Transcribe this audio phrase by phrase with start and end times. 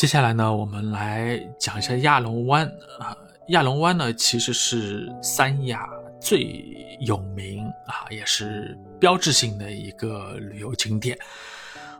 [0.00, 2.66] 接下来呢，我们来讲一下亚龙湾
[2.98, 3.14] 啊。
[3.48, 5.86] 亚龙湾呢，其实是三亚
[6.18, 6.64] 最
[7.00, 11.18] 有名啊，也是标志性的一个旅游景点。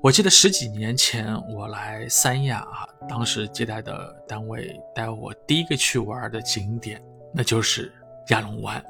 [0.00, 7.00] 我记得十几年前我来三亚啊，当时接待的单位带我第一个去玩的景点，
[7.32, 7.92] 那就是
[8.30, 8.84] 亚龙湾。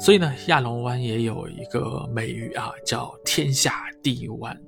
[0.00, 4.60] 所以呢，亚龙湾也有一个美誉啊，叫“天下第一湾”。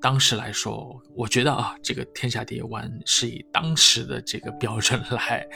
[0.00, 5.46] 当时来说，我觉得啊，这个天下第一湾是以当时的这个标准来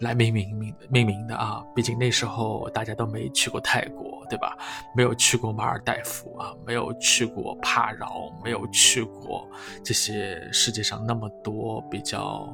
[0.00, 1.62] 来命名命命名的啊。
[1.74, 4.56] 毕竟那时候大家都没去过泰国，对吧？
[4.94, 9.48] 没有去过马尔代夫啊，没有去过帕劳，没有去过
[9.84, 12.48] 这些世界上那么多比较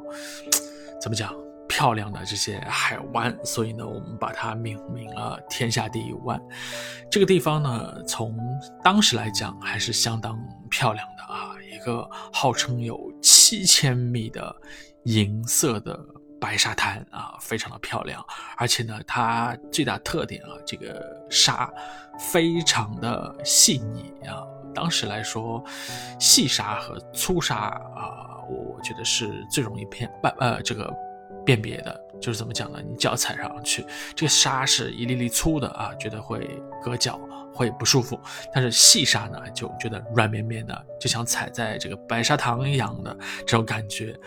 [1.01, 1.35] 怎么讲？
[1.67, 6.41] 漂亮的这些海湾，所以呢，我们把它命名了“天下第一湾”。
[7.11, 8.39] 这个地方呢，从
[8.83, 10.39] 当时来讲还是相当
[10.71, 11.09] 漂亮，
[11.85, 14.55] 个号称有七千米的
[15.05, 15.99] 银色的
[16.41, 18.25] 白沙滩啊，非常的漂亮。
[18.57, 21.73] 而且呢，它最大特点啊，这个沙
[22.19, 24.43] 非常的细腻啊。
[24.75, 25.63] 当时来说，
[26.19, 30.93] 细沙和粗沙啊，我觉得是最容易辨半呃这个。
[31.45, 32.79] 辨别的就是怎么讲呢？
[32.81, 33.85] 你脚踩上去，
[34.17, 37.21] 这个沙是一粒粒粗的啊，觉得会硌脚，
[37.55, 38.19] 会不舒服。
[38.53, 43.17] 但是细沙呢，就觉得软绵绵的，就像踩在这个白砂糖一样的
[43.47, 44.19] 这种感觉。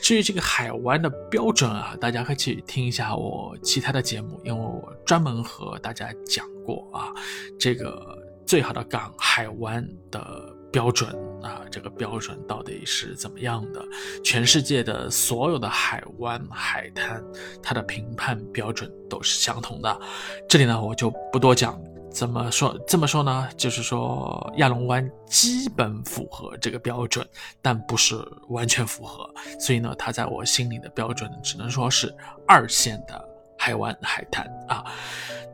[0.00, 7.12] 至于这个海湾的标准啊，大家可以去听一下我其他的节目，因为我专门和大家讲过啊，
[7.58, 10.54] 这个最好的港海湾的。
[10.70, 11.08] 标准
[11.42, 13.82] 啊，这个标准到底是怎么样的？
[14.22, 17.24] 全世界的所有的海湾、海滩，
[17.62, 20.00] 它的评判标准都是相同的。
[20.46, 21.80] 这里呢，我就不多讲。
[22.10, 22.78] 怎么说？
[22.86, 27.26] 这么说呢，就是说亚龙湾基本符合这个标准，
[27.62, 28.16] 但不是
[28.48, 29.28] 完全符合。
[29.58, 32.14] 所以呢，它在我心里的标准只能说是
[32.46, 33.22] 二线的
[33.56, 34.84] 海湾、海滩啊。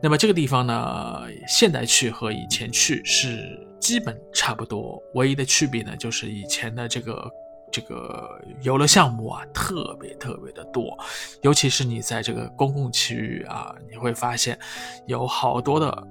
[0.01, 3.61] 那么这个地方呢，现在去和以前去是。
[3.77, 7.31] 基本差不多，唯一的区别呢，就是以前的这个
[7.71, 10.97] 这个游乐项目啊，特别特别的多，
[11.43, 14.57] 尤其是你在这个公共区域啊，你会发现
[15.05, 16.07] 有好多的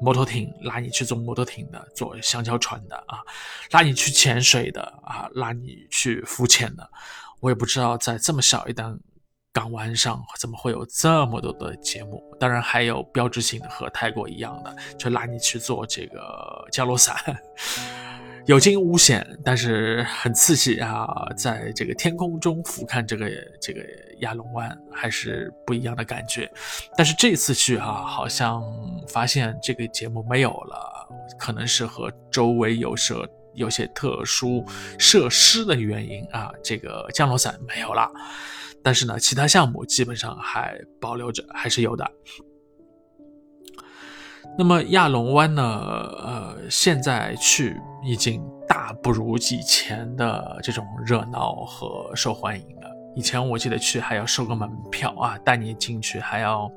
[0.00, 3.20] 摩托艇拉你去坐摩托艇的，坐香蕉船的啊，
[3.70, 6.90] 拉你去潜水的啊，拉你去浮潜的，
[7.40, 8.98] 我也不知道在这么小一档。
[9.52, 12.22] 港湾上怎么会有这么多的节目？
[12.38, 17.16] 当然还有标志性的和泰国一样的，就拉你去做这个降落伞，
[18.46, 21.04] 有惊无险，但是很刺激啊！
[21.36, 23.28] 在这个天空中俯瞰这个
[23.60, 23.80] 这个
[24.20, 26.48] 亚龙湾，还是不一样的感觉。
[26.96, 28.62] 但是这次去哈，好像
[29.08, 34.64] 发现这个节目没有了，可能是和周围有设有些特殊
[34.96, 38.08] 设施的原因啊，这个降落伞没有了。
[38.80, 42.08] 但是呢，其他项目基本上还保留着，还是有的。
[44.56, 45.62] 那么亚龙湾呢？
[45.62, 52.90] 呃，现在去已经大不如以前的这种热闹和受欢迎了。
[53.14, 56.70] 以前我记得去还要收个门票啊，带你进去，还要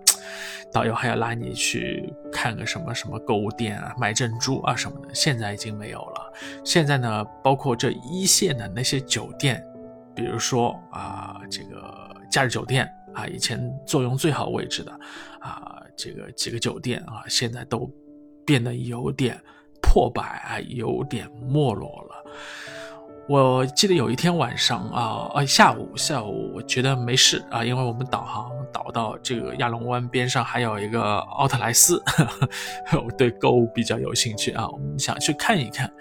[0.72, 5.14] 导游还要拉你去看个什么什么购物店啊，买珍珠啊什么的。
[5.14, 6.34] 现在已经没有了。
[6.64, 9.64] 现在呢，包括这一线的那些酒店。
[10.16, 14.92] 比如说啊，这个假日酒店啊，以前作用最好位置的
[15.40, 17.90] 啊，这个几个酒店啊，现在都
[18.46, 19.40] 变得有点
[19.90, 22.24] 破败啊，有点没落了。
[23.28, 32.00] 我记得有一天晚上啊，呃，下午下午，我觉得没事啊，因为我们导航导到这个亚龙湾边上还有一个奥特莱斯，
[32.94, 35.92] 我对购物比较有兴趣啊，我们想去看一看。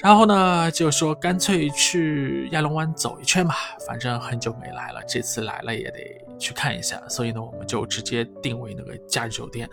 [0.00, 3.54] 然后呢，就说干脆去亚龙湾走一圈吧，
[3.86, 5.98] 反正很久没来了，这次来了也得
[6.38, 7.02] 去看一下。
[7.08, 9.68] 所以呢，我们就直接定位那个假日酒店。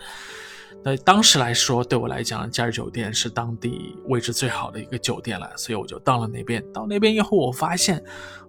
[0.84, 6.64] 那当时来说，对我来讲，假日酒店是当地位置最好的一个酒店了，所以我就到了那边。
[6.72, 8.04] 到那边以后，我发现，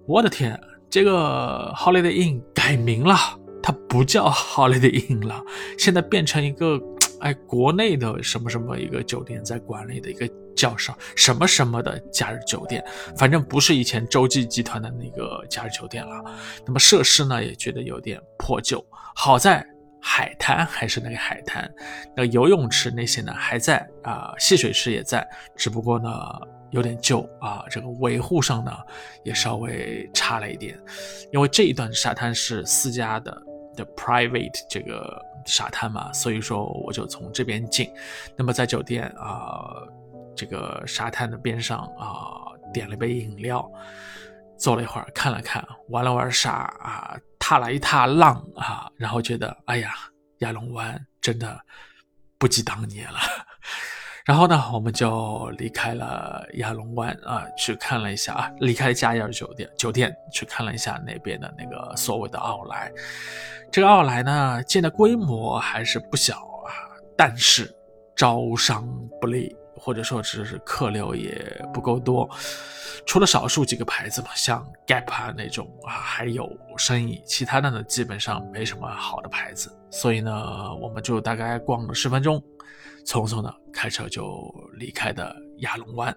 [0.06, 0.58] 我的天，
[0.90, 3.16] 这个 Holiday Inn 改名了，
[3.62, 5.42] 它不叫 Holiday Inn 了，
[5.78, 6.80] 现在变成一个。
[7.18, 12.84] 哎，国内的什么什么一个酒店在管理的一个叫上什么什么的假日酒店，
[13.16, 16.22] 反正不是以前洲际集团的那个假日酒店了。
[16.66, 18.84] 那么设施呢，也觉得有点破旧。
[19.14, 19.66] 好在
[20.08, 21.68] 海滩还是那个海滩，
[22.14, 25.26] 那个游泳池那些呢还在啊，戏水池也在，
[25.56, 26.10] 只不过呢
[26.70, 28.72] 有点旧啊，这个维护上呢
[29.24, 30.78] 也稍微差了一点。
[31.32, 33.42] 因为这一段沙滩是私家的
[33.74, 35.20] 的 private 这个。
[35.48, 37.88] 沙滩嘛，所以说我就从这边进。
[38.36, 39.70] 那么在酒店啊，
[40.34, 43.64] 这个沙滩的边上啊，点了杯饮料。
[44.58, 46.50] 坐了一会儿，看了看，玩了玩沙
[46.80, 47.16] 啊，
[47.48, 49.94] 踏了一踏浪啊，然后觉得，哎呀，
[50.38, 51.56] 亚龙湾真的
[52.38, 53.20] 不及当年了。
[54.26, 62.92] 然后呢，我们就离开了亚龙湾啊，去看了一下啊，离开嘉宴酒店，酒店去看了一下那边的那个所谓的奥莱。
[63.70, 66.74] 这个奥莱呢，建的规模还是不小啊，
[67.16, 67.72] 但是
[68.16, 68.84] 招商
[69.20, 69.54] 不利。
[69.76, 72.28] 或者说只是客流也不够多，
[73.06, 79.70] 除了少数几个牌子嘛，像 Gap 啊那种啊还有生意，其他的呢基本上没什么好的牌子。
[79.90, 82.42] 所以呢，我们就大概逛了十分钟，
[83.04, 86.14] 匆匆的开车就离开的亚龙湾。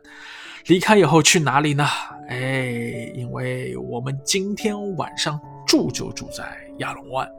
[0.66, 1.86] 离开以后去哪里呢？
[2.28, 7.30] 哎，因为我们今天晚上住就住在亚龙湾，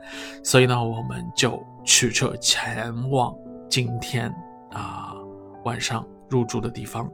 [0.43, 3.35] 所以呢，我们就驱车前往
[3.69, 4.33] 今天
[4.71, 5.15] 啊。
[5.65, 7.11] 晚上入住的地方，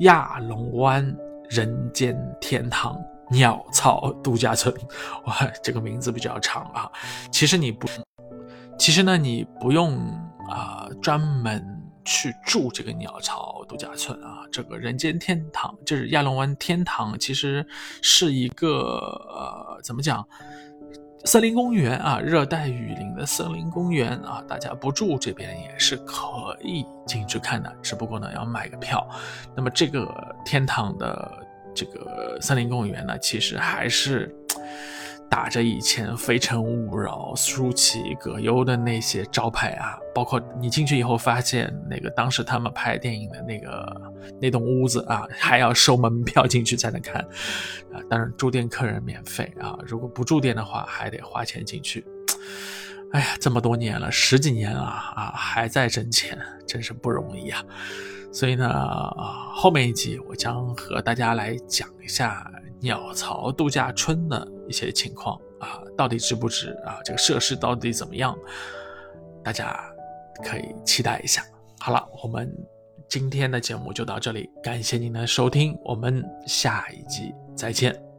[0.00, 1.16] 亚龙湾
[1.48, 2.98] 人间天堂
[3.30, 4.74] 鸟巢度假村。
[5.26, 6.90] 哇，这个名字比较长啊。
[7.30, 7.86] 其实你不，
[8.78, 9.98] 其实呢，你不用
[10.48, 11.64] 啊，专门
[12.04, 14.44] 去住这个鸟巢度假村啊。
[14.50, 17.66] 这个人间天堂就是亚龙湾天堂，其实
[18.00, 18.98] 是一个
[19.28, 20.26] 呃，怎么讲？
[21.24, 29.08] 森林公园啊，热带雨林的森林公园啊，大家不住这边也是可以进去看的，只不过呢要买个票。
[29.56, 34.34] 那么这个天堂的这个森林公园呢，其实还是。
[35.32, 47.22] 打着以前《非诚勿扰》、舒淇、葛优的那些招牌啊，包括你进去以后发现，那个当时他们拍电影的那个那栋屋子啊，还要收门票进去才能看，
[47.90, 52.04] 啊，当然住店客人免费啊，如果不住店的话还得花钱进去。
[53.12, 57.64] 哎呀，这么多年了，十几年了啊，还在挣钱，真是不容易啊。
[58.32, 58.68] 所以呢，
[59.54, 62.50] 后面一集我将和大家来讲一下。
[62.84, 66.98] 鸟巢度假村的一些情况啊，到底值不值啊？
[67.04, 68.36] 这个设施到底怎么样？
[69.44, 69.80] 大家
[70.42, 71.44] 可以期待一下。
[71.78, 72.52] 好了，我们
[73.08, 78.11] 今天的节目就到这里，感谢您的收听，我们下一集再见。